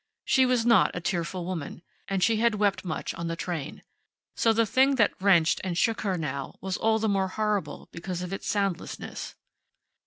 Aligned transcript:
She 0.25 0.47
was 0.47 0.65
not 0.65 0.95
a 0.95 0.99
tearful 0.99 1.45
woman. 1.45 1.83
And 2.07 2.23
she 2.23 2.37
had 2.37 2.55
wept 2.55 2.83
much 2.83 3.13
on 3.13 3.27
the 3.27 3.35
train. 3.35 3.83
So 4.35 4.51
the 4.51 4.65
thing 4.65 4.95
that 4.95 5.13
wrenched 5.21 5.61
and 5.63 5.77
shook 5.77 6.01
her 6.01 6.17
now 6.17 6.55
was 6.59 6.75
all 6.75 6.97
the 6.97 7.07
more 7.07 7.27
horrible 7.27 7.87
because 7.91 8.23
of 8.23 8.33
its 8.33 8.47
soundlessness. 8.47 9.35